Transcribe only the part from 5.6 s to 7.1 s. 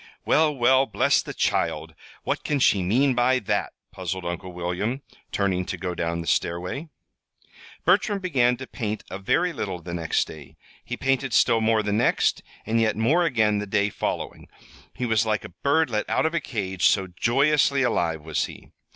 to go down the stairway.